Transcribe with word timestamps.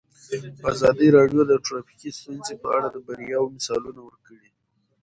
ازادي 0.71 1.07
راډیو 1.17 1.41
د 1.47 1.53
ټرافیکي 1.65 2.09
ستونزې 2.19 2.55
په 2.61 2.67
اړه 2.75 2.87
د 2.91 2.97
بریاوو 3.05 3.53
مثالونه 3.55 4.01
ورکړي. 4.03 4.49